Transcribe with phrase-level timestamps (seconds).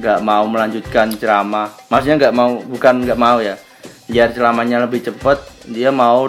[0.00, 3.60] nggak mau melanjutkan ceramah maksudnya nggak mau bukan nggak mau ya
[4.08, 6.24] biar ceramahnya lebih cepat dia mau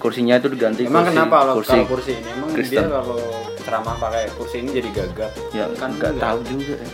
[0.00, 2.28] kursinya itu diganti Emang kursi, kenapa kalau kursi kalau kursi ini?
[2.32, 2.80] Emang Kristen.
[2.80, 3.20] dia kalau
[3.60, 5.30] ceramah pakai kursi ini jadi gagap?
[5.52, 6.88] ya kan nggak tahu juga ya.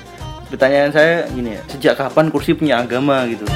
[0.50, 3.46] pertanyaan saya gini ya sejak kapan kursi punya agama gitu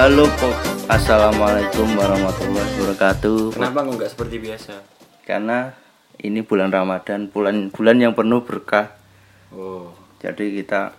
[0.00, 0.56] Halo Pok,
[0.88, 3.54] Assalamualaikum warahmatullahi wabarakatuh.
[3.54, 4.74] Kenapa kok nggak seperti biasa?
[5.22, 5.70] Karena
[6.18, 8.90] ini bulan Ramadan, bulan bulan yang penuh berkah.
[9.54, 10.92] Oh, Jadi kita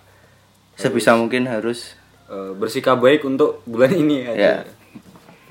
[0.74, 1.94] sebisa mungkin harus
[2.32, 4.40] eh, bersikap baik untuk bulan ini aja.
[4.40, 4.56] Ya.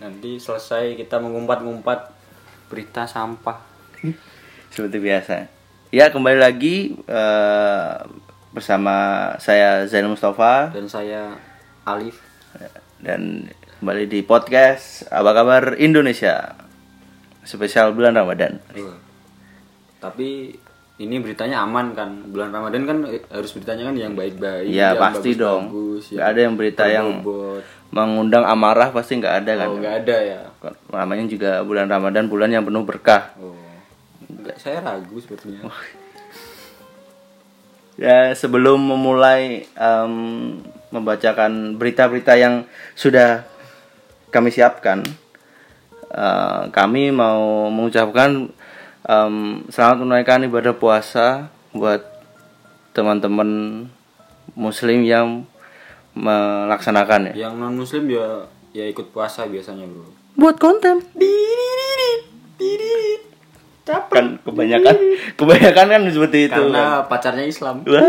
[0.02, 2.10] Nanti selesai kita mengumpat-ngumpat
[2.74, 3.62] berita sampah.
[4.74, 5.36] seperti biasa.
[5.94, 7.96] Ya kembali lagi eh,
[8.52, 8.96] bersama
[9.40, 11.38] saya Zainal Mustafa Dan saya
[11.88, 12.20] Alif.
[13.02, 13.50] Dan
[13.82, 16.54] kembali di podcast apa kabar Indonesia
[17.42, 18.62] spesial bulan Ramadan.
[18.78, 18.94] Oh.
[20.02, 20.54] Tapi
[21.02, 22.30] ini beritanya aman kan?
[22.30, 24.70] Bulan Ramadan kan harus beritanya kan yang baik-baik.
[24.70, 25.74] Ya yang pasti dong.
[25.74, 27.08] bagus-bagus, Nggak ada yang berita yang
[27.92, 29.68] mengundang amarah pasti nggak ada kan.
[29.74, 30.42] Oh, nggak ada ya.
[30.94, 33.34] Namanya juga bulan Ramadan bulan yang penuh berkah.
[33.42, 33.58] Oh.
[34.30, 35.66] Nggak, saya ragu sepertinya.
[38.02, 40.14] Ya sebelum memulai em,
[40.92, 43.48] membacakan berita-berita yang sudah
[44.30, 45.04] kami siapkan,
[46.12, 48.52] eh, kami mau mengucapkan
[49.08, 49.36] em,
[49.72, 52.04] selamat menunaikan ibadah puasa buat
[52.92, 53.84] teman-teman
[54.56, 55.48] Muslim yang
[56.12, 57.48] melaksanakan ya.
[57.48, 58.44] Yang non muslim ya
[58.76, 60.12] ya ikut puasa biasanya, Bro.
[60.36, 61.00] Buat konten.
[64.12, 64.96] Kan kebanyakan
[65.40, 66.62] kebanyakan kan seperti itu.
[66.68, 67.88] Karena pacarnya Islam.
[67.88, 68.04] Wah.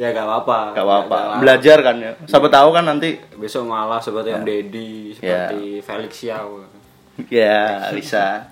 [0.00, 0.72] Ya gak apa-apa.
[0.72, 1.18] Gak apa-apa.
[1.38, 2.12] Belajar kan ya.
[2.24, 5.44] Siapa tahu kan nanti Besok malah seperti Om Deddy, Ya.
[5.52, 6.64] seperti Felix Yao.
[7.28, 8.24] ya bisa.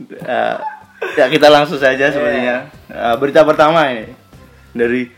[0.00, 0.56] Eh,
[1.12, 2.72] ya kita langsung saja sepertinya.
[2.88, 4.08] Eh, berita pertama ini
[4.72, 5.12] dari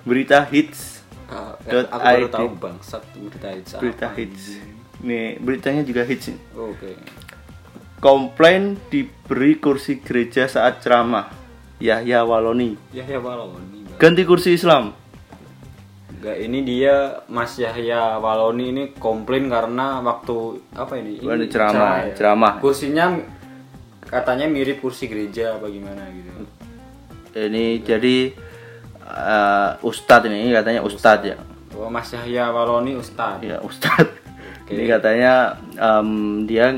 [0.00, 1.04] berita hits.
[1.64, 2.32] Dot aku baru ID.
[2.32, 3.70] tahu bangsat berita hits.
[3.76, 4.44] Berita apa hits.
[4.56, 4.72] ini.
[5.02, 6.32] Nih beritanya juga hits.
[6.52, 6.96] Oke.
[7.98, 11.28] Komplain diberi kursi gereja saat ceramah.
[11.80, 13.73] Yahya Waloni Ya ya Waloni.
[13.98, 14.92] Ganti kursi Islam.
[16.18, 21.20] Enggak, ini dia Mas Yahya Waloni ini komplain karena waktu apa ini?
[21.20, 22.14] Ini ceramah, ya?
[22.16, 22.52] ceramah.
[22.64, 23.12] Kursinya
[24.08, 26.30] katanya mirip kursi gereja apa gimana gitu.
[27.34, 28.32] Ini jadi
[29.04, 31.36] eh, ustadz ini katanya ustadz ya.
[31.74, 33.42] Oh, Mas Yahya Waloni Ustad.
[33.42, 34.22] Ya ustadz.
[34.70, 36.72] Ini katanya em, dia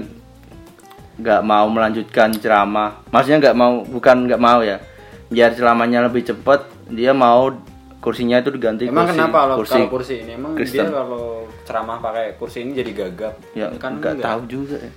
[1.21, 3.05] nggak mau melanjutkan ceramah.
[3.13, 4.81] Maksudnya nggak mau, bukan nggak mau ya.
[5.29, 7.51] Biar ceramahnya lebih cepat, dia mau
[7.99, 9.73] kursinya itu diganti Emang kursi kenapa kalau kursi.
[9.75, 10.33] kalau kursi ini?
[10.39, 10.87] Emang Kristen.
[10.87, 11.25] dia kalau
[11.67, 13.35] ceramah pakai kursi ini jadi gagap?
[13.59, 14.79] Ya kan nggak tahu juga.
[14.79, 14.91] ya.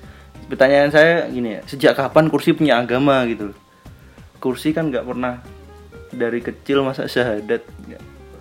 [0.49, 3.53] Pertanyaan saya gini ya, sejak kapan kursi punya agama gitu?
[4.41, 5.41] Kursi kan nggak pernah
[6.13, 7.61] dari kecil masa syahadat.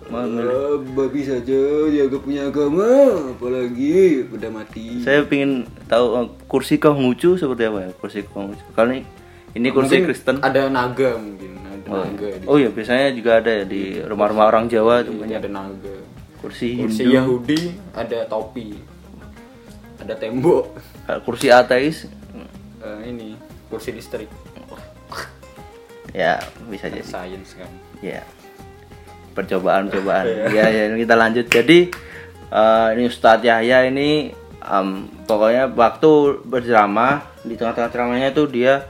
[0.09, 2.81] Eh, babi saja dia gak punya agama,
[3.29, 5.05] apalagi udah mati.
[5.05, 7.89] Saya ingin tahu eh, kursi Konghucu seperti apa ya?
[7.93, 8.65] Kursi Konghucu.
[8.73, 9.05] Kali ini
[9.53, 10.35] ini kursi Mungkin Kristen.
[10.41, 14.65] Ada naga mungkin, Oh, naga di oh iya, biasanya juga ada ya di rumah-rumah orang
[14.65, 15.95] Jawa sini, banyak ada naga.
[16.39, 17.61] kursi Kursi Hindu, Yahudi
[17.91, 18.77] ada topi,
[19.97, 20.71] ada tembok.
[21.05, 22.05] eh, kursi ateis.
[22.79, 23.35] Eh, ini
[23.67, 24.29] kursi listrik,
[26.15, 27.03] Ya, bisa jadi.
[27.03, 27.69] science kan.
[27.99, 28.23] Ya.
[29.33, 30.25] Percobaan-percobaan.
[30.57, 31.45] ya, ya, kita lanjut.
[31.47, 31.91] Jadi
[32.49, 34.87] eh, ini Ustadz Yahya ini em,
[35.23, 36.11] pokoknya waktu
[36.43, 38.89] berceramah di tengah-tengah ceramahnya itu dia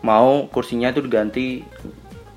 [0.00, 1.64] mau kursinya itu diganti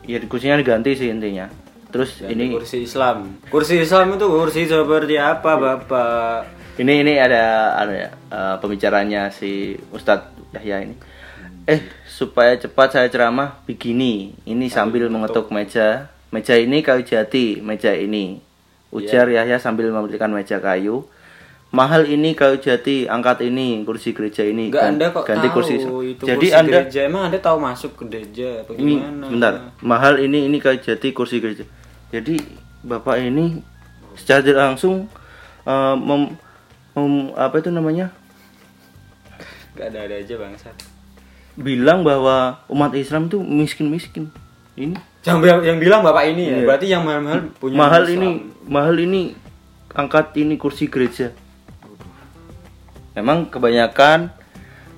[0.07, 1.51] ya kursinya diganti sih intinya.
[1.91, 3.39] Terus Dan ini kursi Islam.
[3.47, 6.39] Kursi Islam itu kursi seperti apa, Bapak?
[6.77, 10.95] Ini ini ada ada ya eh, pembicaranya si Ustadz Yahya ini.
[11.67, 14.35] Eh supaya cepat saya ceramah begini.
[14.47, 16.09] Ini sambil mengetuk meja.
[16.27, 18.43] Meja ini kayu jati, meja ini.
[18.91, 21.07] Ujar Yahya sambil memberikan meja kayu.
[21.67, 24.71] Mahal ini kayu jati, angkat ini kursi gereja ini.
[24.71, 25.73] Enggak Anda kok ganti tahu kursi.
[25.75, 26.99] itu Jadi kursi Anda gereja.
[27.03, 29.25] Emang Anda tahu masuk ke gereja apa ini gimana?
[29.27, 29.53] sebentar.
[29.81, 31.67] Mahal ini ini kayu jati kursi gereja.
[32.07, 32.39] Jadi
[32.79, 33.59] Bapak ini
[34.13, 35.11] secara langsung
[35.61, 36.39] eh, mem-
[36.93, 38.15] mem- apa itu namanya?
[39.73, 40.75] Enggak ada-ada aja bangsat.
[41.53, 44.29] bilang bahwa umat Islam itu miskin-miskin.
[44.73, 46.55] Ini Yang, bilang- yang bilang Bapak ini ya.
[46.55, 46.65] Iya.
[46.65, 48.15] Berarti yang mahal-mahal punya mahal Islam.
[48.15, 48.29] ini,
[48.63, 49.21] mahal ini
[49.91, 51.33] angkat ini kursi gereja.
[53.17, 54.29] Memang kebanyakan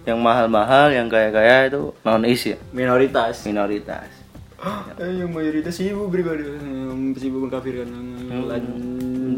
[0.04, 3.48] yang mahal-mahal, yang kaya-kaya itu non is ya, minoritas.
[3.48, 4.12] minoritas.
[5.00, 7.88] Eh, yang mayoritas sibuk beribadah, yang sibuk mengkafirkan.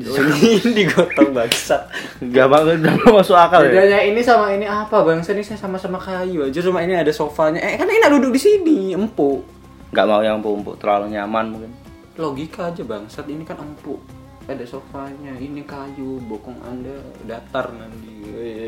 [0.02, 1.86] ini digotong bangsat
[2.26, 3.70] Gak banget, gak masuk akal ya.
[3.70, 7.62] bedanya ini sama ini apa bangsa ini saya sama-sama kayu aja cuma ini ada sofanya
[7.62, 9.46] eh kan enak duduk di sini empuk
[9.92, 11.72] Gak mau yang empuk-empuk, terlalu nyaman mungkin.
[12.16, 14.02] logika aja bangsat ini kan empuk
[14.50, 16.98] ada sofanya ini kayu bokong anda
[17.30, 18.10] datar nanti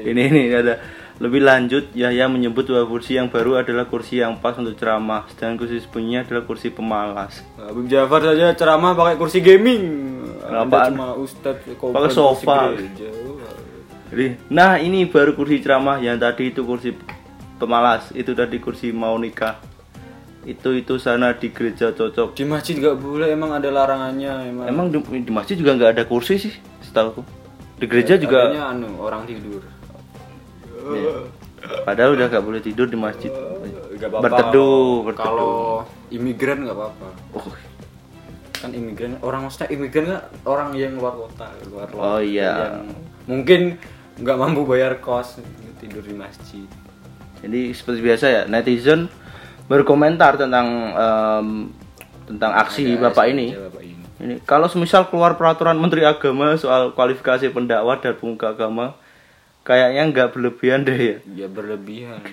[0.03, 0.77] Ini ini ada
[1.17, 5.65] lebih lanjut Yahya menyebut bahwa kursi yang baru adalah kursi yang pas untuk ceramah, sedangkan
[5.65, 7.41] kursi sebelumnya adalah kursi pemalas.
[7.57, 9.83] Habib Jafar saja ceramah pakai kursi gaming
[10.43, 10.93] Apaan?
[10.93, 12.57] cuma ustadz kok Pakai sofa.
[14.13, 16.93] Jadi, nah ini baru kursi ceramah yang tadi itu kursi
[17.57, 19.57] pemalas, itu tadi kursi mau nikah.
[20.43, 22.35] Itu itu sana di gereja cocok.
[22.35, 26.03] di masjid nggak boleh emang ada larangannya emang Emang di, di masjid juga nggak ada
[26.03, 26.51] kursi sih,
[26.81, 27.23] setahu
[27.73, 29.63] Di gereja juga, Adanya anu orang tidur
[30.83, 31.15] ya.
[31.83, 33.31] padahal udah nggak boleh tidur di masjid.
[33.31, 35.23] Berteduh, kalau- berteduh.
[35.23, 35.53] kalau
[36.09, 37.47] imigran nggak apa-apa Oh,
[38.53, 42.51] kan imigran orang maksudnya imigran kan orang yang luar kota luar Oh, iya.
[42.75, 42.91] yang
[43.25, 43.79] mungkin
[44.19, 45.39] nggak mampu bayar kos
[45.79, 46.67] tidur di masjid
[47.39, 49.07] Jadi seperti biasa ya netizen
[49.65, 51.47] berkomentar tentang em,
[52.25, 53.47] tentang aksi Ada bapak ini.
[53.51, 58.95] bapak ini Ini kalau semisal keluar peraturan Menteri Agama soal kualifikasi pendakwah dan pemuka agama,
[59.61, 61.17] kayaknya nggak berlebihan deh ya.
[61.35, 62.23] ya berlebihan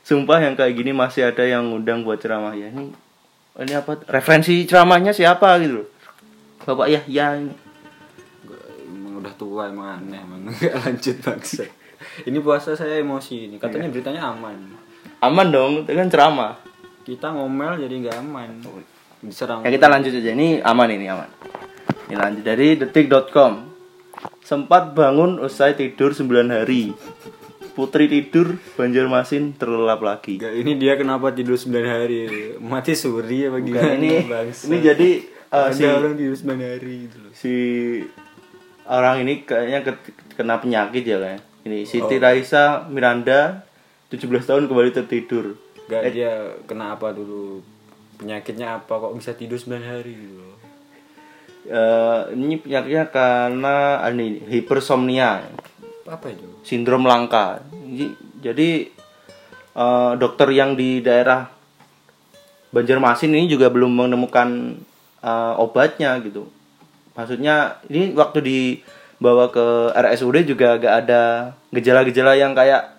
[0.00, 2.66] Sumpah yang kayak gini masih ada yang ngundang buat ceramah ya.
[2.66, 2.94] Ini
[3.58, 3.98] ini apa?
[4.06, 5.88] Referensi ceramahnya siapa gitu loh.
[6.62, 7.54] Bapak Yahya ini.
[8.42, 11.64] Gua- emang udah tua emang aneh emang nggak lanjut bangsa
[12.22, 14.56] ini puasa saya emosi ini katanya beritanya aman
[15.16, 16.52] Aman dong, itu kan ceramah.
[17.06, 18.50] Kita ngomel jadi nggak aman
[19.22, 20.30] diserang Ya kita lanjut aja.
[20.30, 21.30] Ini aman ini aman.
[22.06, 23.52] Ini lanjut dari detik.com.
[24.40, 26.90] Sempat bangun usai tidur 9 hari.
[27.72, 30.36] Putri tidur, Banjarmasin terlelap lagi.
[30.36, 32.18] Nggak, ini dia kenapa tidur 9 hari
[32.58, 35.08] mati suri Bukan, gimana ini bangsa ini jadi
[35.50, 37.54] uh, ada si orang tidur 9 hari gitu loh si
[38.84, 41.42] orang ini kayaknya ke- kena penyakit ya kayak.
[41.62, 41.86] Ini Oh.
[41.86, 43.66] Siti Raisa Miranda
[44.08, 45.58] 17 tahun kembali tertidur.
[45.86, 46.12] Gak Eh.
[46.12, 46.32] dia
[46.66, 47.62] kena apa dulu
[48.18, 50.42] penyakitnya apa kok bisa tidur 9 hari gitu
[51.66, 55.42] Eh, ini penyakitnya karena ini hipersomnia.
[56.06, 57.58] apa itu sindrom langka.
[58.38, 58.86] Jadi,
[59.74, 61.50] eh, dokter yang di daerah
[62.70, 64.78] Banjarmasin ini juga belum menemukan
[65.18, 66.46] eh, obatnya gitu.
[67.18, 71.22] Maksudnya ini waktu dibawa ke RSUD juga gak ada
[71.74, 72.94] gejala-gejala yang kayak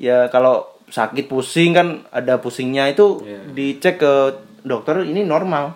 [0.00, 3.50] ya kalau sakit pusing kan ada pusingnya itu Iya.
[3.50, 4.12] dicek ke
[4.62, 5.74] dokter ini normal.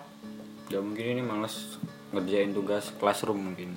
[0.69, 1.75] ya mungkin ini males
[2.09, 3.73] ngerjain tugas classroom mungkin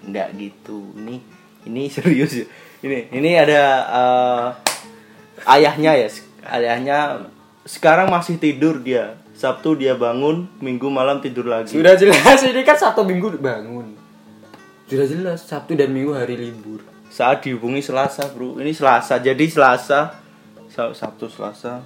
[0.00, 0.96] Enggak gitu.
[0.96, 1.20] Ini
[1.62, 2.46] ini serius ya.
[2.80, 4.46] Ini ini ada eh,
[5.46, 6.08] ayahnya ya.
[6.42, 6.98] Ayahnya
[7.62, 9.20] sekarang masih tidur dia.
[9.36, 11.72] Sabtu dia bangun, Minggu malam tidur lagi.
[11.72, 13.96] sudah jelas ini kan satu minggu bangun
[14.84, 18.62] sudah jelas sabtu dan minggu hari libur Saat dihubungi Selasa, Bro.
[18.62, 19.18] Ini Selasa.
[19.18, 20.14] Jadi Selasa
[20.70, 21.82] Sa- Sabtu, Selasa,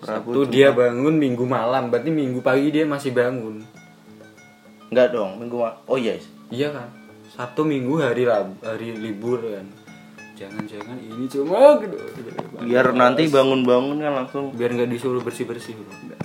[0.00, 3.60] Rabu, sabtu dia bangun minggu malam berarti minggu pagi dia masih bangun
[4.88, 6.24] Enggak dong, Minggu Oh yes.
[6.52, 6.88] iya kan
[7.34, 9.66] sabtu minggu hari Rabu, hari libur kan
[10.34, 11.78] jangan-jangan ini cuma
[12.62, 15.74] Biar nanti bangun-bangun kan langsung biar nggak disuruh bersih bersih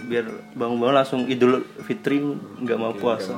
[0.05, 2.21] biar bangun-bangun langsung Idul Fitri
[2.63, 3.35] nggak mau puasa.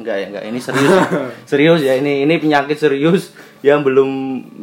[0.00, 0.44] Enggak ya, enggak.
[0.48, 0.92] Ini serius.
[1.50, 1.94] serius ya.
[2.00, 3.30] Ini ini penyakit serius
[3.60, 4.10] yang belum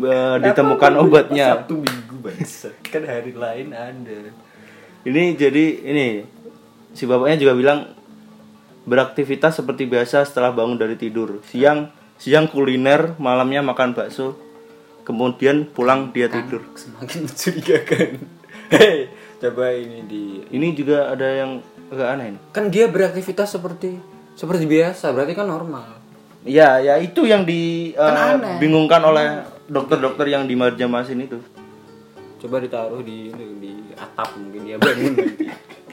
[0.01, 1.61] eh, ditemukan obatnya.
[1.61, 4.33] sabtu minggu bangsa kan hari lain ada
[5.07, 6.07] Ini jadi ini
[6.91, 7.79] si bapaknya juga bilang
[8.83, 11.39] beraktivitas seperti biasa setelah bangun dari tidur.
[11.47, 14.35] Siang siang kuliner, malamnya makan bakso.
[15.07, 16.67] Kemudian pulang dia tidur.
[16.75, 18.09] semakin mencurigakan
[18.75, 19.07] hei
[19.39, 22.27] coba ini di Ini juga ada yang agak aneh.
[22.35, 22.39] ini.
[22.51, 23.95] kan dia beraktivitas seperti
[24.35, 25.96] seperti biasa berarti kan normal
[26.47, 27.43] Ya, ya itu yang
[27.93, 28.55] Kan aneh.
[28.55, 29.27] dibingungkan oleh
[29.65, 31.37] dokter-dokter yang di Marjamasin itu.
[32.37, 35.49] coba ditaruh di di atap mungkin dia bangun nanti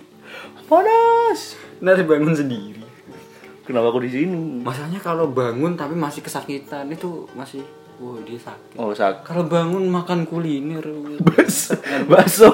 [0.69, 1.57] Panas.
[1.79, 2.85] nanti bangun sendiri
[3.63, 4.61] Kenapa aku di sini?
[4.61, 7.65] masalahnya kalau bangun tapi masih kesakitan itu masih
[7.97, 9.25] wah dia sakit Oh, sak.
[9.25, 10.85] kalau bangun makan kuliner
[12.05, 12.53] Bakso.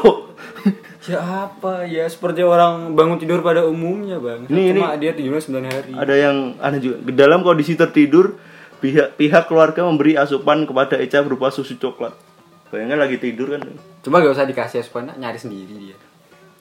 [1.03, 1.17] Ya
[1.47, 5.91] apa ya seperti orang bangun tidur pada umumnya bang Ini- cuma dia tidurnya 9 hari
[5.95, 6.97] Ada yang aneh juga.
[7.11, 8.37] Dalam kondisi tertidur,
[8.79, 12.13] pihak pihak keluarga memberi asupan kepada Eca berupa susu coklat.
[12.69, 13.65] Bayangkan lagi tidur kan.
[14.01, 15.97] coba gak usah dikasih asupan nyari sendiri dia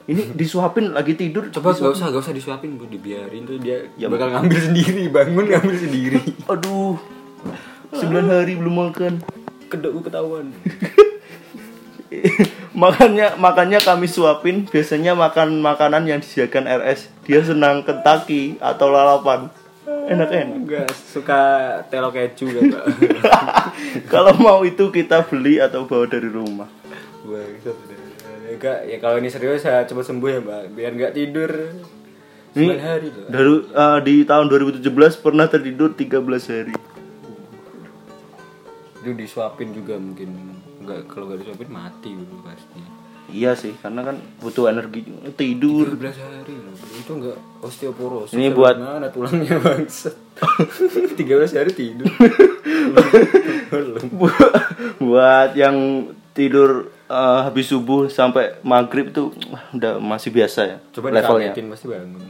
[0.06, 1.48] Ini disuapin lagi tidur.
[1.50, 5.46] coba gak usah gak usah disuapin bu dibiarin tuh dia Ya, bakal ngambil sendiri bangun
[5.46, 6.96] ngambil sendiri Aduh.
[7.90, 9.20] 9 hari belum makan.
[9.68, 10.50] kedok ketahuan
[12.82, 19.46] makanya makanya kami suapin biasanya makan makanan yang disediakan RS dia senang Kentucky atau lalapan
[20.10, 21.40] enak-enak Enggak suka
[21.86, 22.84] telo keju kan, Pak.
[24.12, 26.66] kalau mau itu kita beli atau bawa dari rumah.
[28.50, 30.62] Enggak, ya kalau ini serius saya coba sembuh ya, Mbak.
[30.74, 31.50] Biar enggak tidur
[32.50, 33.26] Ini 9 hari loh.
[33.30, 36.18] dari eh, di tahun 2017 pernah tertidur 13
[36.50, 36.74] hari
[39.00, 40.28] Itu disuapin juga mungkin.
[40.78, 42.80] Enggak kalau enggak disuapin mati dulu pasti.
[43.30, 45.06] iya sih karena kan butuh energi
[45.38, 46.74] tidur 13 hari loh.
[46.74, 48.34] Itu enggak osteoporosis.
[48.34, 50.18] Ini buat- mana tulangnya bangsat.
[51.14, 52.10] 13 hari tidur.
[55.00, 59.34] Buat yang tidur eh, habis subuh sampai maghrib tuh
[59.74, 62.22] udah masih biasa ya Coba levelnya pasti bangun.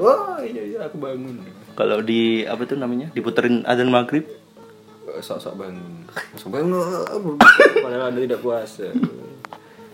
[0.00, 1.36] Wah, iya iya aku bangun.
[1.76, 4.24] kalau di apa tuh namanya diputerin adzan maghrib
[5.20, 6.04] Sok-sok bangun.
[6.34, 7.36] Sok bangun.
[7.76, 8.88] Padahal Anda tidak puasa.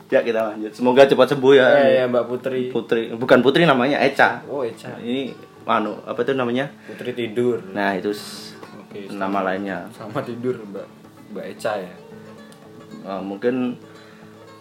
[0.06, 2.71] ya kita lanjut semoga cepat sembuh ya Eh, ya Mbak Putri.
[2.71, 4.95] putri bukan putri namanya Eca Oh, Eca.
[5.02, 5.35] ini
[5.66, 7.59] anu apa tuh namanya Putri tidur.
[7.75, 8.14] nah itu
[8.78, 10.87] Oke, nama lainnya sama tidur Mbak
[11.35, 11.90] Mbak Eca ya.
[13.02, 13.75] Eh, mungkin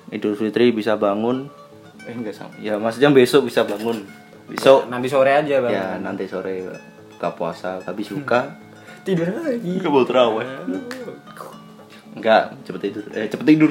[0.07, 1.45] Idul Fitri bisa bangun
[2.01, 4.01] eh enggak sama ya maksudnya besok bisa bangun
[4.45, 5.69] besok Nanti sore aja, Bang.
[5.69, 6.65] ya nanti sore
[7.11, 8.49] buka puasa habis suka
[9.05, 9.71] Tidur lagi.
[9.77, 10.47] kebal terawih
[12.15, 13.69] enggak cepet tidur eh cepet tidur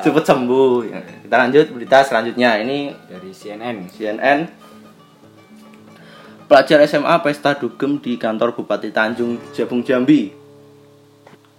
[0.00, 3.76] cepet sembuh Ya, kita lanjut berita selanjutnya ini Dari CNN.
[3.90, 4.40] CNN
[6.46, 10.30] pelajar SMA pesta dugem di kantor Bupati Tanjung Jabung Jambi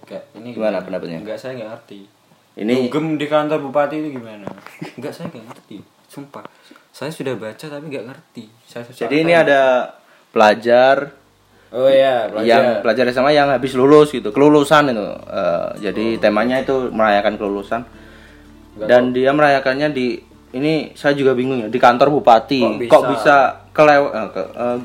[0.05, 1.17] Enggak, ini Gimana pendapatnya?
[1.17, 1.99] Enggak, saya enggak ngerti.
[2.61, 4.45] ini Dugem di kantor bupati itu gimana?
[4.93, 5.81] Enggak, saya enggak ngerti.
[6.05, 6.45] Sumpah.
[6.93, 8.45] Saya sudah baca tapi enggak ngerti.
[8.69, 9.97] Saya jadi ini ada
[10.29, 11.24] pelajar
[11.75, 15.07] Oh iya, yang pelajar SMA yang habis lulus gitu kelulusan itu.
[15.27, 17.83] Eh, jadi temanya itu merayakan kelulusan.
[18.75, 20.19] Dan dia merayakannya di
[20.51, 22.63] ini saya juga bingung ya di kantor bupati.
[22.63, 22.89] Kok bisa?
[22.89, 23.35] kok bisa?
[23.75, 24.77] kelew eh, ke- eh,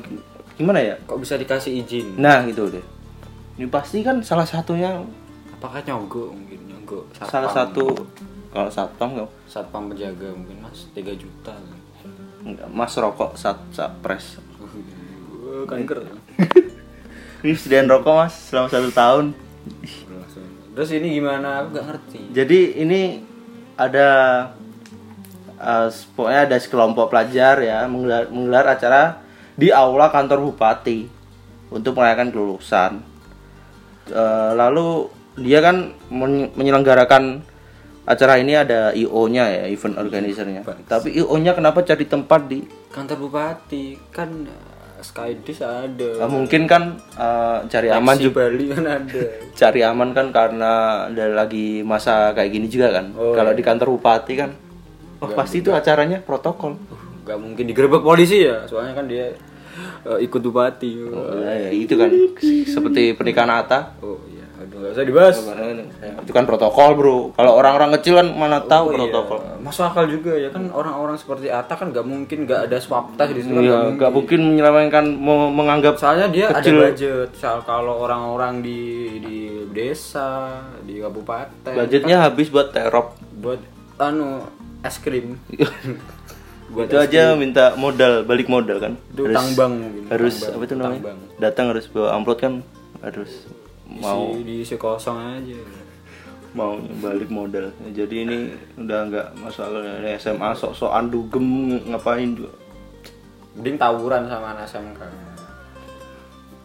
[0.53, 0.95] gimana ya?
[0.99, 2.19] Kok bisa dikasih izin?
[2.19, 2.83] nah gitu deh.
[3.55, 4.99] Ini pasti kan salah satunya
[5.53, 6.59] Apakah nyogok mungkin?
[6.67, 7.31] Nyogok satpam.
[7.31, 7.85] salah satu
[8.51, 10.91] kalau satpam nggak satpam penjaga mungkin mas.
[10.91, 11.55] 3 juta.
[12.41, 14.41] Nggak, mas rokok sat satpres
[15.45, 16.03] uh, kanker
[17.41, 19.25] ini sediaan rokok mas selama satu tahun.
[20.71, 21.61] Terus ini gimana?
[21.61, 22.21] Aku nggak ngerti.
[22.31, 23.01] Jadi ini
[23.75, 24.09] ada
[25.57, 29.01] eh, pokoknya ada sekelompok pelajar ya menggelar, menggelar acara
[29.57, 31.09] di aula kantor bupati
[31.73, 32.91] untuk merayakan kelulusan.
[34.09, 37.41] Eh, lalu dia kan men- menyelenggarakan
[38.01, 40.65] acara ini ada IO-nya ya, event organizer-nya.
[40.89, 43.95] Tapi IO-nya kenapa cari tempat di kantor bupati?
[44.11, 44.49] Kan
[45.01, 46.09] uh, Skydis ada.
[46.21, 48.45] Eh, mungkin kan eh, cari aman Taksi juga.
[48.45, 49.21] Bali kan ada.
[49.59, 50.71] Cari aman kan karena
[51.09, 53.09] ada lagi masa kayak gini juga kan.
[53.17, 54.53] Oh, Kalau di kantor bupati kan
[55.21, 56.77] wah pasti itu acaranya protokol.
[57.21, 59.29] nggak mungkin digerebek polisi ya soalnya kan dia
[60.05, 60.91] uh, ikut bupati.
[61.05, 62.09] Nah, ya, itu kan.
[62.65, 63.97] Seperti pernikahan Atta.
[64.01, 64.30] oh
[64.81, 65.35] iya nggak usah dibahas
[66.21, 67.17] Itu kan protokol, Bro.
[67.31, 68.97] Kalau orang-orang kecil kan mana tahu Oh, iya.
[69.05, 69.37] protokol.
[69.61, 73.29] masuk akal juga ya kan orang-orang seperti Atta kan nggak mungkin nggak ada swab test
[73.31, 73.95] di situ kan nggak Iya, mungkin.
[73.95, 76.75] nggak mungkin menyelewengkan mau menganggap soalnya dia Kecil.
[76.75, 78.81] ada budget soal kalau orang-orang di
[79.19, 79.37] di
[79.69, 80.49] desa
[80.81, 83.13] di kabupaten budgetnya habis buat terop.
[83.35, 83.61] buat
[83.97, 84.41] anu
[84.81, 85.37] es krim
[86.73, 88.95] buat itu aja minta modal, balik modal kan.
[89.07, 91.01] itu tangbang mungkin harus Tangbang, apa itu namanya?
[91.37, 92.53] Datang harus bawa amplop kan
[92.99, 93.45] harus
[93.93, 95.59] mau Isi- diisi kosong aja
[96.51, 97.71] mau balik modal.
[97.85, 98.37] Jadi ini
[98.75, 101.43] udah nggak masalah Ini SMA sok-sokan dugem
[101.85, 102.51] ngapain juga.
[103.51, 104.99] mending tawuran sama anak SMK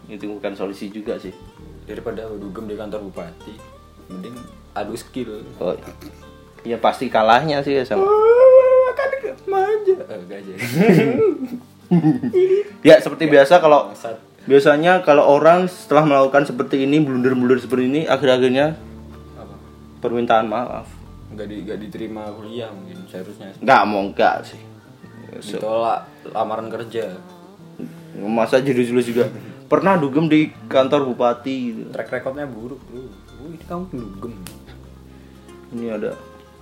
[0.09, 1.30] Itu bukan solusi juga sih.
[1.83, 3.54] daripada dugem di kantor bupati
[4.09, 4.35] mending
[4.73, 5.71] adu skill Oh,
[6.62, 8.02] ya pasti kalahnya sih SMA.
[8.92, 9.11] kan
[9.47, 10.54] manja eh, gak aja
[12.83, 13.95] Ya seperti biasa kalau.
[14.47, 18.79] Biasanya kalau orang setelah melakukan seperti ini blunder-blunder seperti ini akhir-akhirnya
[19.38, 19.55] apa
[19.99, 20.87] permintaan maaf.
[21.35, 24.62] nggak di nggak diterima kuliah mungkin seharusnya Nggak mau nggak sih.
[25.37, 27.19] ditolak lamaran kerja
[28.17, 29.25] Masa judul-judul juga
[29.69, 31.81] pernah dugem di kantor bupati gitu.
[31.93, 34.33] track recordnya buruk bro oh, ini kamu dugem
[35.76, 36.11] Ini ada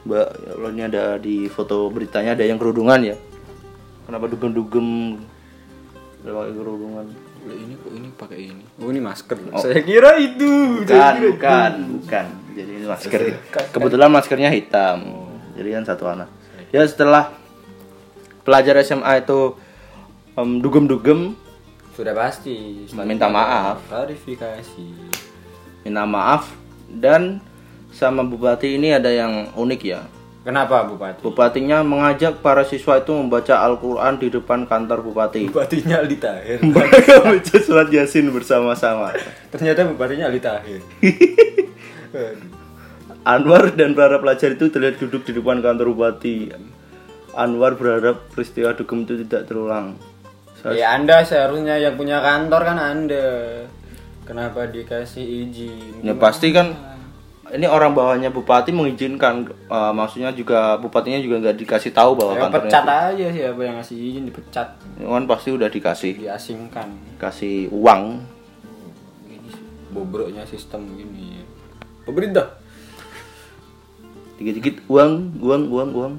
[0.05, 3.17] Mbak, ya Allah ini ada di foto beritanya ada yang kerudungan ya.
[4.05, 5.17] Kenapa dugem-dugem
[6.21, 7.07] pakai kerudungan?
[7.45, 12.27] Lah, ini kok ini pakai ini oh ini masker saya kira itu Bukan, bukan, bukan.
[12.55, 13.21] Jadi ini masker.
[13.75, 14.99] Kebetulan maskernya hitam.
[15.53, 16.29] Jadi kan satu anak.
[16.71, 17.35] Ya setelah
[18.43, 19.59] pelajar SMA itu
[20.35, 21.35] em, dugem-dugem
[21.95, 23.79] sudah pasti Minta maaf.
[23.87, 24.89] klarifikasi
[25.87, 26.51] minta maaf
[26.91, 27.39] dan
[27.95, 30.03] sama bupati ini ada yang unik ya.
[30.45, 31.25] Kenapa Bupati?
[31.25, 35.49] Bupatinya mengajak para siswa itu membaca Al-Quran di depan kantor bupati.
[35.49, 36.61] Bupatinya Ali Tahir.
[36.61, 39.17] Mereka baca surat Yasin bersama-sama.
[39.49, 40.85] Ternyata bupatinya Ali Tahir.
[43.25, 46.53] Anwar dan para pelajar itu terlihat duduk di depan kantor bupati.
[47.33, 49.97] Anwar berharap peristiwa dugem itu tidak terulang.
[50.77, 53.25] ya Anda seharusnya yang punya kantor kan Anda.
[54.29, 56.05] Kenapa dikasih izin?
[56.05, 56.94] Ya pasti kan
[57.55, 62.41] ini orang bawahnya bupati mengizinkan, eh, maksudnya juga bupatinya juga nggak dikasih tahu bahwa Ya
[62.43, 66.89] kantornya pecat aja siapa yang ngasih izin dipecat, itu- kan pasti udah dikasih diasingkan.
[67.17, 68.03] kasih uang.
[69.89, 71.47] Bobroknya sistem gini.
[72.03, 72.59] Pemerintah.
[74.35, 76.15] Dikit-dikit uang, uang, uang, uang.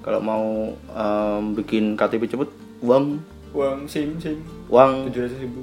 [0.00, 0.46] Kalau mau
[0.90, 2.50] em, bikin KTP cepet,
[2.82, 5.06] uang, Uang sim sim uang.
[5.06, 5.60] tujuh ratus ribu.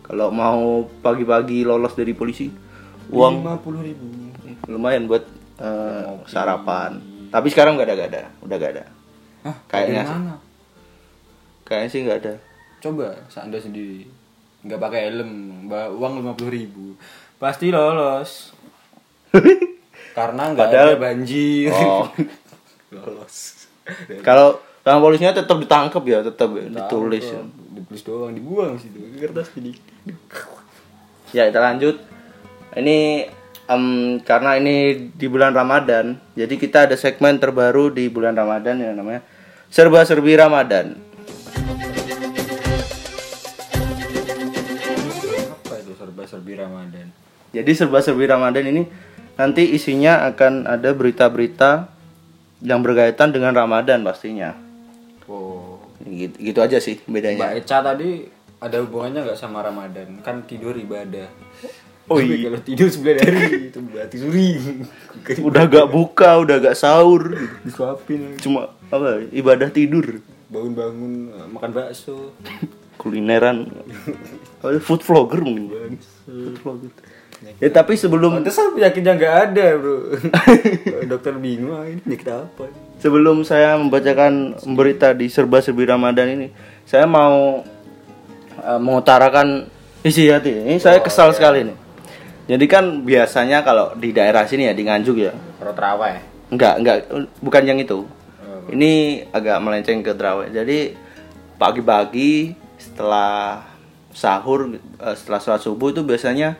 [0.00, 0.64] Kalau mau
[1.00, 2.48] pagi-pagi lolos dari polisi,
[3.10, 4.06] uang lima puluh ribu.
[4.70, 5.24] lumayan buat
[5.60, 7.00] eh, sarapan.
[7.28, 8.84] Tapi sekarang nggak ada, nggak ada, udah nggak ada.
[9.44, 9.56] Hah?
[9.68, 10.02] Kayaknya?
[11.66, 12.34] Kayaknya sih nggak ada.
[12.80, 14.06] Coba anda sendiri
[14.64, 15.32] nggak pakai helm,
[15.68, 16.96] uang lima puluh ribu,
[17.36, 18.56] pasti lolos.
[20.16, 21.68] Karena nggak ada banjir.
[21.68, 22.08] Oh.
[22.96, 23.68] lolos.
[24.24, 27.24] Kalau sama polisinya tetap ditangkap ya, tetap ya, ditulis.
[27.28, 27.44] ya.
[27.76, 28.96] Ditulis doang, dibuang situ.
[29.20, 29.76] Kertas jadi.
[31.36, 31.96] Ya kita lanjut.
[32.74, 33.30] Ini
[33.70, 33.84] em,
[34.26, 39.22] karena ini di bulan Ramadan, jadi kita ada segmen terbaru di bulan Ramadan yang namanya
[39.70, 40.98] serba serbi Ramadan.
[45.54, 47.06] Apa itu serba-serbi Ramadan?
[47.54, 48.82] Jadi serba serbi Ramadan ini
[49.38, 51.86] nanti isinya akan ada berita-berita
[52.58, 54.50] yang berkaitan dengan Ramadan pastinya.
[55.30, 55.78] Oh.
[56.02, 57.54] Gitu, gitu aja sih Mbak bedanya.
[57.54, 58.26] Eca tadi
[58.58, 60.18] ada hubungannya nggak sama Ramadan?
[60.26, 61.30] Kan tidur ibadah.
[62.04, 62.52] Oh Tapi iya.
[62.52, 64.48] kalau tidur 9 hari itu berarti suri.
[65.48, 67.32] Udah gak buka, udah gak sahur,
[67.64, 70.20] disuapin cuma apa ibadah tidur,
[70.52, 72.36] bangun-bangun eh, makan bakso.
[73.00, 73.72] kulineran,
[74.86, 75.96] food vlogger mungkin.
[76.28, 76.92] Food vlogger.
[77.60, 79.96] Ya tapi sebelum Pantesan penyakitnya nggak ada bro.
[81.08, 82.64] Dokter bingung ah, ini penyakit apa?
[83.04, 86.48] sebelum saya membacakan berita di serba serbi Ramadan ini,
[86.88, 87.60] saya mau
[88.60, 89.68] eh, mengutarakan
[90.00, 90.68] isi hati.
[90.68, 91.83] Ini saya kesal sekali nih.
[92.44, 96.20] Jadi kan biasanya kalau di daerah sini ya di Nganjuk ya, terawih.
[96.52, 96.96] enggak enggak
[97.40, 98.04] bukan yang itu.
[98.64, 98.92] Ini
[99.28, 100.48] agak melenceng ke terawih.
[100.48, 100.92] Jadi
[101.56, 103.64] pagi-pagi setelah
[104.10, 106.56] sahur eh, setelah sholat subuh itu biasanya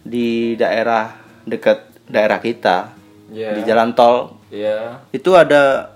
[0.00, 2.92] di daerah dekat daerah kita
[3.26, 3.58] Iya.
[3.58, 5.02] di jalan tol Iya.
[5.10, 5.90] itu ada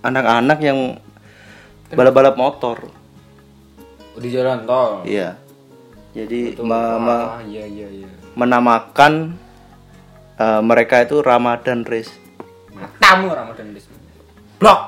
[0.00, 1.00] anak-anak yang
[1.90, 2.86] balap-balap motor.
[4.14, 5.02] Di jalan tol.
[5.02, 5.34] Iya.
[6.10, 6.66] Jadi me-
[6.98, 8.08] me- ah, iya iya iya.
[8.32, 9.38] menamakan
[10.36, 12.10] eh, mereka itu Ramadan Race.
[12.96, 13.86] Tamu Ramadan Race.
[14.56, 14.80] Blok.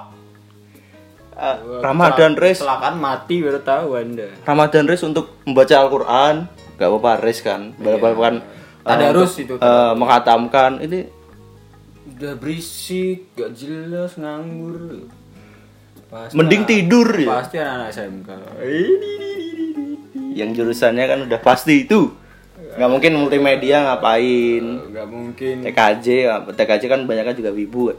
[1.33, 4.29] Eh, Ramadan Race Kecelakaan mati baru tahu Anda.
[4.43, 6.35] Ramadan race untuk membaca Al-Quran
[6.73, 11.01] Gak apa-apa race kan Balap-balapan eh, Tadarus untuk, itu, eh, Menghatamkan Ini
[12.13, 15.09] Udah berisik, gak jelas, nganggur.
[16.07, 18.29] Pasti Mending anak- tidur ya Pasti anak-anak SMK.
[18.63, 19.13] Ini
[20.33, 22.13] Yang jurusannya kan udah pasti itu
[22.73, 25.55] Gak mungkin multimedia ngapain Gak mungkin.
[25.67, 26.07] TKJ
[26.57, 27.93] TKJ kan banyak kan juga wibu.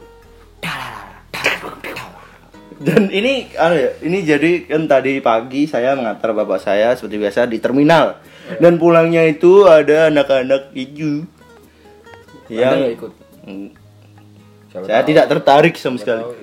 [2.83, 7.47] Dan ini anu ya, ini jadi kan tadi pagi saya mengantar bapak saya seperti biasa
[7.47, 8.19] di terminal.
[8.59, 11.23] Dan pulangnya itu ada anak-anak hijau
[12.51, 13.11] yang nggak ikut.
[14.73, 15.09] Siapa saya tahu.
[15.09, 16.23] tidak tertarik sama sekali.
[16.27, 16.33] tahu.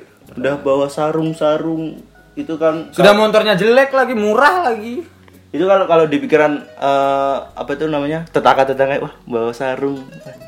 [0.41, 2.01] Udah bawa sarung-sarung
[2.39, 5.05] itu kan Sudah motornya jelek lagi, murah lagi.
[5.51, 9.99] Itu kalau kalau di pikiran eh, apa itu namanya tetangga-tetangga wah bawa sarung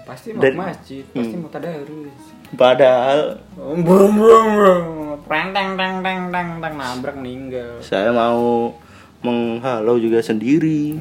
[0.03, 2.13] Pasti mau Dan- masjid, pasti mau tadarus.
[2.53, 4.83] padahal Brum brum brum.
[5.23, 7.79] Preng teng teng teng teng teng nabrak meninggal.
[7.81, 8.75] saya mau
[9.21, 10.99] menghalau juga sendiri.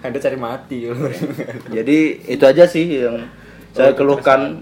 [0.00, 0.88] Ada cari mati.
[1.68, 3.28] jadi itu aja sih yang
[3.70, 4.56] saya keluhkan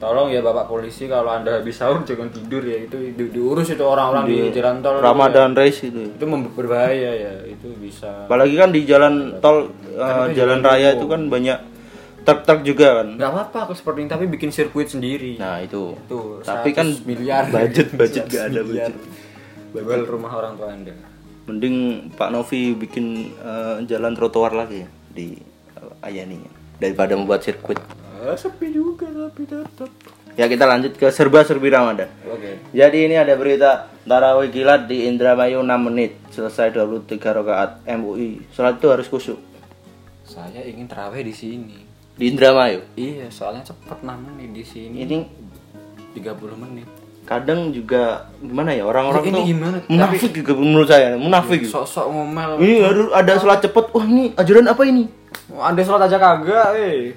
[0.00, 2.88] Tolong ya Bapak polisi kalau Anda habis sahur jangan tidur ya.
[2.88, 4.96] Itu di- diurus itu orang-orang di, jalan tol.
[4.96, 6.10] itu Ramadan race itu ya.
[6.16, 6.24] Itu
[6.56, 7.32] berbahaya ya.
[7.44, 11.58] Itu bisa apalagi kan di jalan tol eh, jalan raya itu kan banyak
[12.20, 15.40] truk-truk juga kan nggak apa-apa aku seperti ini tapi bikin sirkuit sendiri.
[15.40, 18.90] nah itu Tuh, tapi kan 100 miliar budget budget gak ada 100 miliar.
[19.72, 20.92] budget Jual rumah orang tua Anda.
[21.48, 21.76] mending
[22.14, 25.34] Pak Novi bikin eh, jalan trotoar lagi ya di
[25.74, 26.38] uh, Ayani
[26.76, 27.80] daripada membuat sirkuit
[28.20, 29.88] Ah, sepi juga tapi tetap.
[30.32, 32.60] ya kita lanjut ke serba-serbi Ramadan Oke.
[32.70, 33.70] jadi ini ada berita
[34.02, 39.40] tarawih kilat di Indramayu 6 menit selesai 23 rakaat MUI sholat itu harus khusyuk
[40.22, 41.78] Saya ingin terawih di sini.
[42.12, 42.84] di Indramayu.
[42.94, 44.96] Iya, soalnya cepet 6 menit di sini.
[45.00, 45.16] Ini
[46.12, 46.86] 30 menit.
[47.22, 49.76] kadang juga gimana ya orang-orang Ini tuh gimana?
[49.86, 51.72] munafik juga menurut saya munafik gitu.
[51.72, 52.50] Sok-sok ngomel.
[52.58, 55.04] ini harus ada sholat cepet wah ini ajaran apa ini
[55.48, 57.14] Ada sholat aja kagak, eh.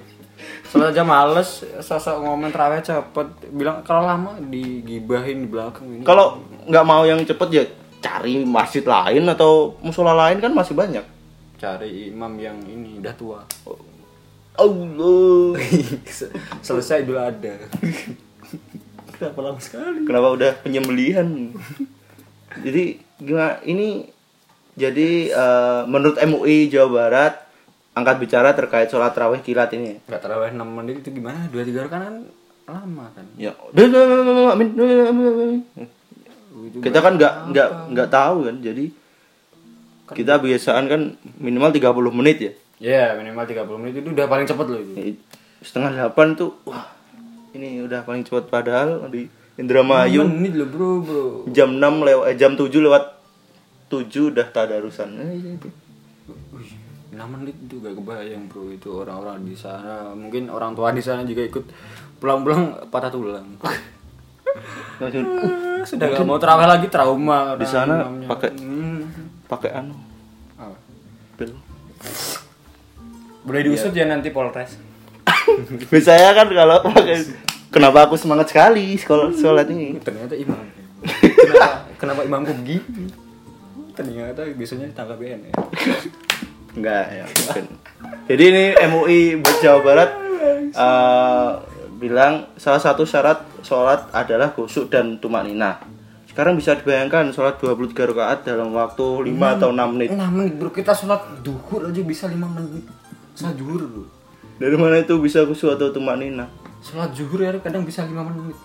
[0.73, 3.27] Sholat aja males, sosok ngomong terawih cepet.
[3.53, 6.01] Bilang kalau lama digibahin di belakang ini.
[6.01, 7.63] kalau nggak mau yang cepet ya
[8.01, 11.05] cari masjid lain atau musola lain kan masih banyak
[11.61, 13.39] cari imam yang ini udah tua.
[14.57, 15.55] Allah
[16.65, 17.53] Selesai dulu ada.
[19.13, 20.03] Kenapa lama sekali?
[20.03, 21.53] kenapa udah penyembelihan
[22.59, 24.09] jadi gimana ini
[24.73, 27.33] jadi eh, menurut MUI Jawa Barat
[27.93, 31.45] angkat bicara terkait sholat raweh kilat ini Enggak terawih 6 menit itu gimana?
[31.47, 32.15] 2 3 rakaat kan
[32.63, 33.25] lama kan.
[33.35, 34.69] ya amin
[36.79, 38.85] kita kan nggak nggak nggak tahu kan jadi
[40.09, 41.01] kita biasaan kan
[41.37, 42.53] minimal 30 menit ya
[42.83, 44.91] Ya, minimal 30 menit itu udah paling cepet loh itu.
[44.91, 45.03] Ya,
[45.63, 46.91] setengah delapan tuh wah
[47.55, 51.23] ini udah paling cepat padahal di Indramayu menit loh, Bro, Bro.
[51.53, 53.03] jam 6 lewat eh, jam 7 lewat
[53.87, 55.31] 7 udah tadarusan Eh.
[55.31, 55.71] Wih,
[57.13, 58.67] 6 menit itu gak kebayang bro.
[58.67, 60.11] Itu orang-orang di sana.
[60.11, 61.65] Mungkin orang tua di sana juga ikut
[62.17, 63.45] pulang-pulang patah tulang.
[65.83, 69.03] Sudah gak mau terawih lagi trauma Di sana pakai- Hmm.
[69.45, 69.95] pakai anu
[70.55, 70.77] Apa?
[71.35, 71.51] pil.
[73.43, 74.77] Boleh diusut ya nanti polres?
[75.91, 77.17] Biasanya kan kalau pakai
[77.67, 79.99] kenapa aku semangat sekali sekolah sholat ini?
[79.99, 80.61] Ternyata imam.
[81.03, 83.11] Kenapa, kenapa imamku begini
[83.93, 85.53] ternyata biasanya ditangkap BNN
[86.73, 87.65] enggak ya mungkin.
[88.29, 90.09] Jadi ini MUI buat Jawa Barat
[90.73, 91.51] eh,
[92.01, 95.79] bilang salah satu syarat sholat adalah kusuk dan tumak nina.
[96.27, 100.09] Sekarang bisa dibayangkan sholat 23 rakaat dalam waktu 5 atau 6 menit.
[100.09, 100.53] 6 menit.
[100.57, 102.83] Bro kita sholat duhur aja bisa 5 menit.
[103.37, 104.05] Sholat zuhur bro.
[104.57, 106.49] Dari mana itu bisa kusuk atau tumak nina?
[106.81, 108.57] Sholat zuhur ya kadang bisa 5 menit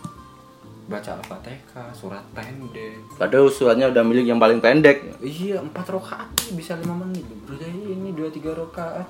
[0.88, 6.56] baca al-fatihah surat pendek padahal usulannya udah milik yang paling pendek Iya, empat rakaat tuh
[6.56, 7.22] bisa lima menit.
[7.44, 9.04] Bro, jadi ini dua tiga rakaat.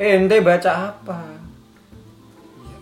[0.00, 1.18] Eh, ente baca apa?
[2.56, 2.78] Iya.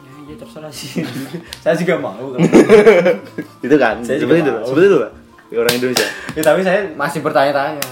[0.00, 1.04] Iya, iya terserah sih.
[1.62, 2.32] saya juga mau
[3.66, 5.12] itu kan Saya seperti itu seperti itu Pak.
[5.52, 7.84] Orang Indonesia ya, tapi saya masih bertanya-tanya.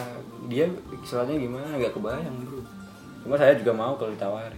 [0.49, 0.65] Dia
[1.05, 1.77] soalnya gimana?
[1.77, 2.65] Gak kebayang, Bro.
[3.21, 4.57] Cuma saya juga mau kalau ditawari.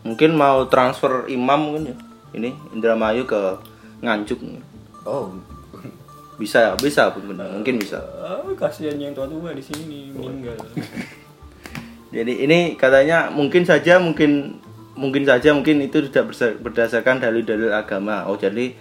[0.00, 1.96] mungkin mau transfer imam mungkin ya
[2.32, 3.36] ini Indramayu ke
[4.00, 4.40] Nganjuk.
[5.04, 5.32] Oh,
[6.40, 8.00] bisa bisa mungkin mungkin bisa.
[8.16, 10.56] Ah, kasihan yang tua-tua di sini meninggal.
[12.16, 14.56] jadi ini katanya mungkin saja mungkin
[14.96, 16.32] mungkin saja mungkin itu tidak
[16.64, 18.24] berdasarkan dalil-dalil agama.
[18.24, 18.72] Oh jadi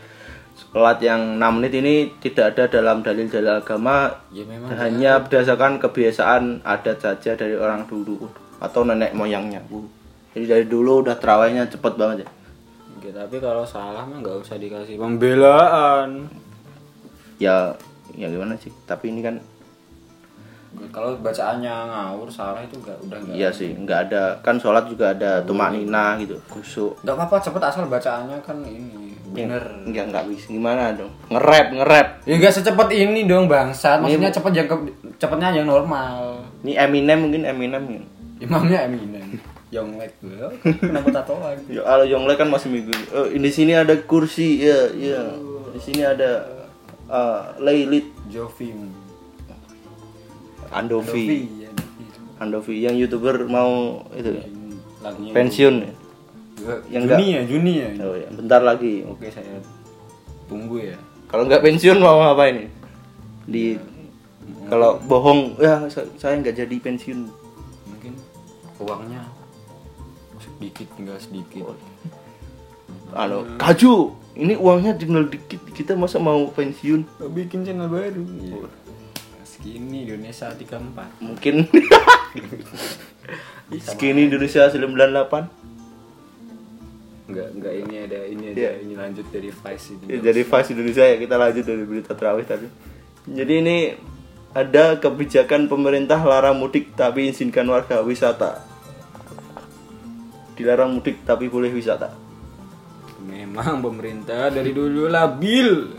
[0.55, 4.23] sholat yang 6 menit ini tidak ada dalam dalil-dalil agama.
[4.31, 8.23] Ya memang hanya berdasarkan kebiasaan adat saja dari orang dulu
[8.63, 9.59] atau nenek moyangnya.
[9.67, 9.83] Bu.
[10.29, 12.29] jadi dari dulu udah terawihnya cepet banget ya
[13.01, 16.27] Ya, tapi kalau salah mah nggak usah dikasih pembelaan.
[17.37, 17.71] ya
[18.11, 19.39] ya gimana sih tapi ini kan
[20.89, 23.33] Kalau bacaannya ngawur salah itu nggak udah nggak.
[23.33, 27.61] iya sih nggak ada kan sholat juga ada tumak nina gitu kusuk Nggak apa-apa cepet
[27.63, 29.63] asal bacaannya kan ini bener.
[29.83, 33.97] nggak nggak bisa gimana dong ngerap ngerap Ya nggak secepat ini dong bangsat.
[33.97, 34.67] Maksudnya cepet yang
[35.15, 36.37] cepetnya yang normal.
[36.61, 38.05] ini Eminem mungkin Eminem gitu.
[38.39, 39.25] Imamnya Eminem.
[39.69, 40.49] Yonglek gue.
[40.81, 41.57] Kenapa tatoan?
[41.69, 42.93] Ya, kalau Yongle kan masih minggu.
[43.13, 45.21] Oh, di sini ada kursi, ya, ya.
[45.69, 46.49] Di sini ada
[47.05, 48.89] uh, Leilit Jovim.
[50.69, 52.05] Andovi, ya, Dovi.
[52.37, 54.37] Andovi yang youtuber mau itu
[55.01, 55.91] Lagunya pensiun ya.
[56.91, 57.89] Yang Juni ya, Juni ya.
[58.05, 59.01] Oh ya, bentar lagi.
[59.09, 59.57] Oke saya
[60.45, 60.97] tunggu ya.
[61.29, 62.65] Kalau nggak pensiun mau apa ini?
[63.49, 63.81] Di
[64.69, 67.19] kalau bohong, ya sa- saya nggak jadi pensiun.
[67.89, 68.13] Mungkin
[68.77, 69.25] uangnya
[70.59, 71.71] sedikit tinggal sedikit.
[73.15, 74.11] Anu, kaju.
[74.35, 75.63] Ini uangnya tinggal dikit.
[75.71, 77.07] Kita masa mau pensiun?
[77.31, 78.27] bikin channel baru.
[79.47, 81.23] Segini Indonesia 34.
[81.23, 81.63] Mungkin
[83.87, 85.47] Skinny Indonesia 98
[87.29, 88.71] Enggak, enggak ini ada ini ada Iya.
[88.81, 90.09] ini lanjut dari Vice ini.
[90.09, 92.65] Ya, jadi Vice Indonesia ya kita lanjut dari berita terawih tadi.
[93.29, 93.93] Jadi ini
[94.49, 98.65] ada kebijakan pemerintah larang mudik tapi izinkan warga wisata.
[100.59, 102.11] Dilarang mudik tapi boleh wisata.
[103.23, 105.95] Memang pemerintah dari dulu labil.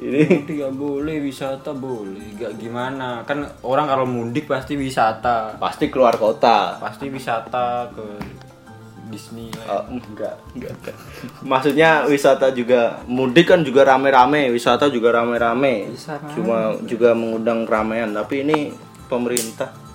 [0.00, 2.32] Ini nggak boleh, wisata boleh.
[2.40, 3.20] Gak gimana?
[3.28, 5.60] Kan orang kalau mudik pasti wisata.
[5.60, 6.80] pasti keluar kota.
[6.80, 8.06] Pasti wisata ke
[9.12, 9.52] Disney.
[9.68, 10.96] Oh, enggak, enggak, enggak.
[11.44, 15.92] Maksudnya wisata juga mudik kan juga rame-rame, wisata juga rame-rame.
[15.92, 16.16] Bisa.
[16.32, 18.72] Cuma juga mengundang keramaian, tapi ini
[19.10, 19.89] pemerintah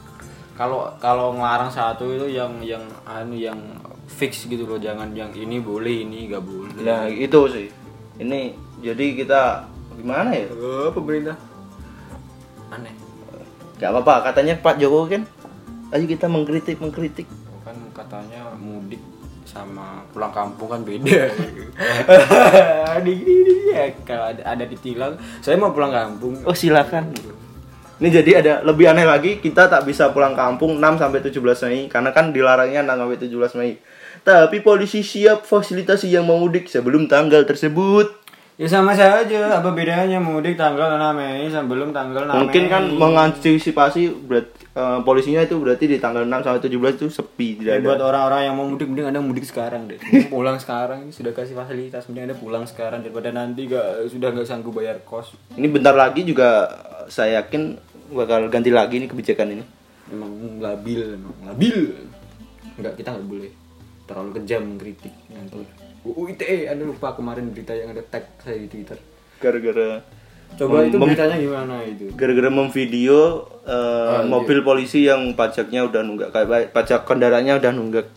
[0.55, 3.59] kalau kalau ngelarang satu itu yang yang anu yang
[4.07, 7.67] fix gitu loh jangan yang ini boleh ini nggak boleh Nah itu sih.
[8.15, 9.67] Ini jadi kita
[9.99, 10.47] gimana ya?
[10.55, 11.35] oh, pemerintah
[12.71, 12.95] aneh
[13.75, 14.31] Gak apa-apa.
[14.31, 15.23] Katanya Pak Jokowi kan.
[15.91, 17.27] Ayo kita mengkritik mengkritik.
[17.67, 19.01] kan katanya mudik
[19.45, 21.31] sama pulang kampung kan beda
[23.05, 23.13] di
[23.73, 27.13] ya kalau ada, ada ditilang saya mau pulang kampung Oh silakan.
[27.95, 31.39] Ini jadi ada lebih aneh lagi kita tak bisa pulang kampung 6 sampai 17
[31.71, 33.73] Mei karena kan dilarangnya 6 sampai 17 Mei.
[34.19, 38.24] Tapi polisi siap fasilitasi yang mau mudik sebelum tanggal tersebut.
[38.55, 42.71] Ya sama saja apa bedanya mudik tanggal 6 Mei sebelum tanggal 6 Mungkin Mei?
[42.71, 47.75] kan mengantisipasi berat eh, polisinya itu berarti di tanggal 6 sampai 17 itu sepi Ya,
[47.77, 48.07] buat ada.
[48.07, 49.99] orang-orang yang mau mudik mending anda mudik sekarang deh.
[50.31, 54.45] Pulang sekarang ini sudah kasih fasilitas mending anda pulang sekarang daripada nanti gak sudah nggak
[54.45, 55.35] sanggup bayar kos.
[55.51, 57.75] Ini bentar lagi juga eh, saya yakin
[58.07, 59.63] bakal ganti lagi nih kebijakan ini.
[60.07, 61.91] emang labil emang labil.
[62.75, 63.51] Nggak kita nggak boleh
[64.05, 65.59] terlalu kejam mengkritik nanti
[66.05, 68.97] UU ITE anda lupa kemarin berita yang ada tag saya di twitter
[69.35, 69.99] Gara-gara
[70.55, 73.21] coba Mem- itu beritanya gimana itu gara-gara memvideo
[73.65, 78.07] eh, mobil polisi yang pajaknya udah nunggak kayak pajak kendaraannya udah nunggak.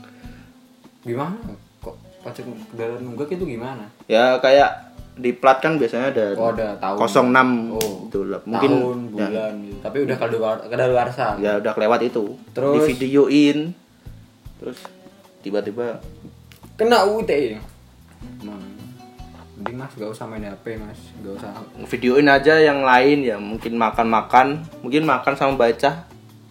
[1.01, 1.35] gimana
[1.79, 6.79] kok pajak kendaraan nunggak itu gimana Ya kayak di plat kan biasanya ada oh ada
[6.79, 8.07] tahun 06 Oh.
[8.07, 8.41] itu lah.
[8.45, 9.81] Mungkin tahun bulan gitu.
[9.83, 10.17] tapi udah
[10.63, 12.39] kadaluarsa ya udah kelewat itu.
[12.53, 12.75] Terus?
[12.77, 13.59] di videoin
[14.59, 14.79] terus
[15.41, 15.99] tiba-tiba
[16.77, 17.67] kena UU ITE Emang.
[19.59, 21.01] Mending mas gak usah main HP mas.
[21.25, 21.51] Gak usah.
[21.91, 24.63] Videoin aja yang lain ya mungkin makan-makan.
[24.81, 26.07] Mungkin makan sama baca.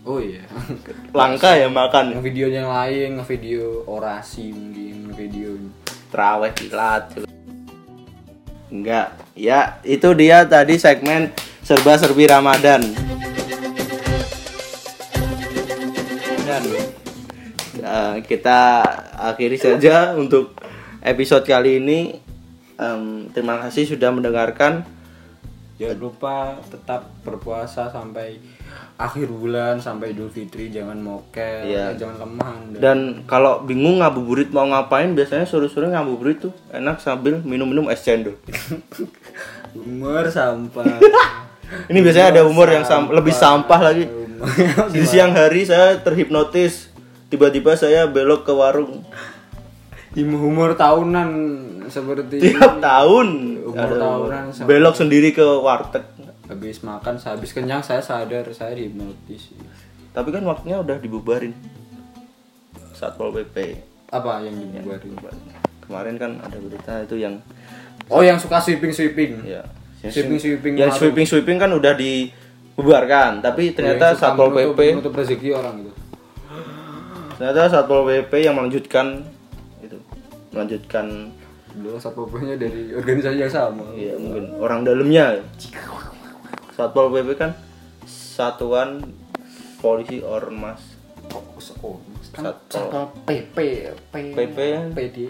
[0.07, 0.43] Oh iya.
[1.17, 5.55] Langka ya makan yang video yang lain ngevideo orasi mungkin ngevideo.
[6.11, 7.27] Teraweh kilat
[8.67, 11.31] enggak ya itu dia tadi segmen
[11.63, 12.83] serba-serbi Ramadan.
[16.47, 16.63] Dan
[17.83, 18.83] eh, kita
[19.15, 20.55] akhiri saja untuk
[21.07, 21.99] episode kali ini
[22.77, 24.85] Em, terima kasih sudah mendengarkan.
[25.81, 28.37] Jangan lupa tetap berpuasa sampai
[29.01, 30.69] akhir bulan sampai Idul Fitri.
[30.69, 32.77] Jangan mokel eh, jangan lemah Anda.
[32.77, 36.53] dan kalau bingung ngabuburit mau ngapain biasanya sore-sore ngabuburit tuh.
[36.69, 38.37] Enak sambil minum-minum es cendol.
[39.73, 40.85] Humor sampah.
[41.89, 43.81] Ini biasanya ada humor yang sam- lebih sampah.
[43.81, 44.05] lagi.
[44.93, 46.93] Di siang hari saya terhipnotis.
[47.27, 49.01] Tiba-tiba saya belok ke warung
[50.25, 51.29] humor tahunan
[51.91, 53.27] seperti tiap tahun.
[53.67, 56.07] Umur tahunan belok sendiri ke warteg.
[56.47, 59.51] Habis makan habis kenyang saya sadar saya dihipnotis
[60.17, 61.53] tapi kan waktunya udah dibubarin.
[62.97, 63.77] Satpol pp
[64.09, 65.13] apa yang dibuarin
[65.83, 67.37] kemarin kan ada berita itu yang
[68.09, 69.61] oh yang suka sweeping sweeping ya
[70.01, 75.85] sweeping sweeping yang sweeping sweeping kan udah dibubarkan tapi ternyata satpol pp untuk rezeki orang
[75.85, 75.93] gitu.
[77.37, 79.36] Ternyata satpol pp yang melanjutkan itu
[80.57, 81.29] melanjutkan
[81.77, 83.93] dulu satpol pp-nya dari organisasi yang sama.
[83.93, 84.57] Ya mungkin.
[84.57, 85.45] Orang dalamnya.
[86.73, 87.53] Satpol pp kan
[88.09, 89.05] satuan
[89.77, 90.97] polisi ormas.
[91.27, 91.99] Fokus oh
[92.31, 92.71] kan Satpol.
[92.71, 93.57] satpol pp
[94.09, 94.59] P PP.
[94.95, 95.27] PDI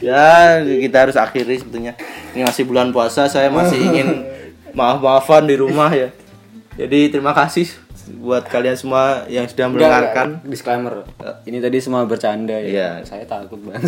[0.00, 1.92] ya kita harus akhiri sebetulnya.
[2.32, 4.24] Ini masih bulan puasa saya masih ingin
[4.72, 6.08] maaf maafan di rumah ya.
[6.78, 10.40] Jadi terima kasih buat kalian semua yang sudah mendengarkan.
[10.44, 11.04] disclaimer.
[11.44, 12.68] Ini tadi semua bercanda ya.
[12.68, 12.90] Iya.
[13.04, 13.84] saya takut banget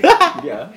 [0.48, 0.70] ya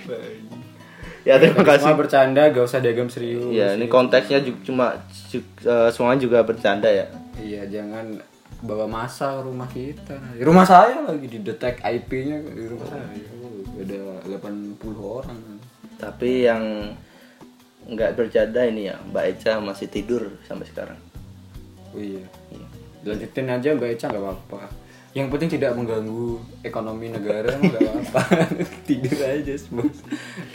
[1.21, 3.45] ya terima kasih semua bercanda gak usah diagam serius.
[3.53, 4.85] Ya ini konteksnya juga cuma
[5.29, 7.05] ju- eh, semuanya juga bercanda ya.
[7.37, 8.17] Iya jangan
[8.61, 10.17] bawa masa ke rumah kita.
[10.33, 13.05] Di rumah saya lagi didetek IP-nya di rumah saya.
[13.37, 14.01] Oh, ada
[14.37, 15.39] 80 orang.
[15.97, 16.93] Tapi yang
[17.81, 20.97] nggak bercanda ini ya Mbak Eca masih tidur sampai sekarang.
[21.93, 22.23] Oh iya
[23.05, 24.61] lanjutin aja Mbak Eca nggak apa-apa.
[25.11, 28.21] Yang penting tidak mengganggu ekonomi negara nggak apa-apa.
[28.87, 29.97] Tidur aja bos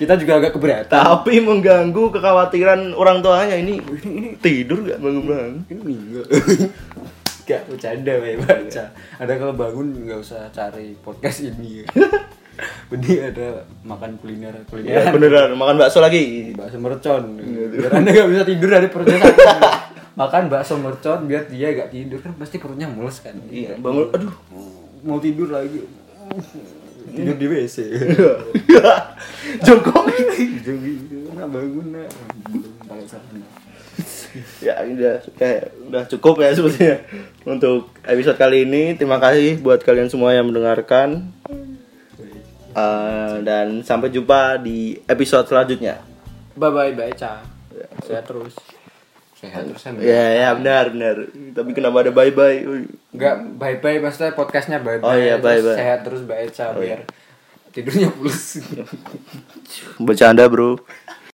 [0.01, 0.97] kita juga agak keberatan.
[0.97, 3.83] Tapi mengganggu kekhawatiran orang tuanya ini
[4.41, 6.27] tidur nggak bangun bangun ini enggak
[7.47, 8.85] Gak bercanda ya baca
[9.23, 11.85] ada kalau bangun nggak usah cari podcast ini.
[11.85, 11.87] Ya.
[12.91, 16.57] Mending ada makan kuliner kuliner ya beneran makan bakso lagi.
[16.57, 17.37] Bakso mercon.
[17.45, 22.19] Biar anda nggak bisa tidur dari perutnya sakit makan bakso mercon biar dia gak tidur.
[22.25, 23.37] Kan pasti perutnya mulus kan.
[23.53, 24.35] Iya bangun aduh
[25.05, 25.85] mau tidur lagi.
[27.07, 27.77] Tidur di WC
[29.67, 30.05] jongkok.
[30.67, 30.93] Jadi
[31.37, 32.11] nggak bangun nak
[34.61, 36.97] ya udah kayak udah cukup ya sebetulnya
[37.49, 41.33] untuk episode kali ini terima kasih buat kalian semua yang mendengarkan.
[42.77, 46.05] Eh, dan sampai jumpa di episode selanjutnya.
[46.53, 47.57] Bye bye baca
[48.05, 48.53] saya terus
[49.47, 49.65] sehat
[50.03, 51.17] Ya ya benar benar.
[51.55, 52.59] Tapi kenapa ada bye bye?
[53.15, 55.77] Enggak bye bye maksudnya podcastnya bye bye Oh iya, bye-bye.
[55.79, 57.01] sehat terus Mbak Eca Oh iya.
[57.01, 57.01] biar
[57.73, 58.61] tidurnya pulas
[60.07, 60.81] Bercanda bro.